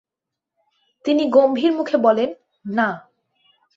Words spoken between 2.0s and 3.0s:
বলেন, না।